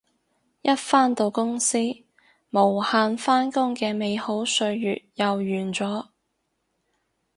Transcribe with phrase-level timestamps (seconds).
[0.63, 1.77] 一返到公司
[2.49, 6.07] 無限扮工嘅美好歲月又完咗